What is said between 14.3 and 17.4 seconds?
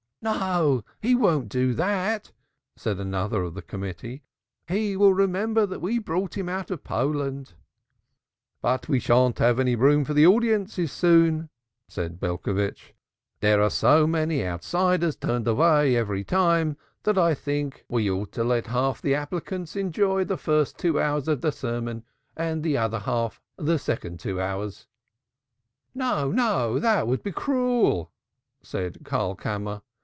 outsiders turned away every time that I